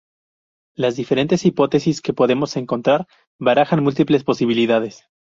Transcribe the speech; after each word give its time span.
Las 0.75 0.95
diferentes 0.95 1.45
hipótesis 1.45 2.01
que 2.01 2.11
podemos 2.11 2.57
encontrar 2.57 3.05
barajan 3.37 3.83
múltiples 3.83 4.23
posibilidades. 4.23 5.03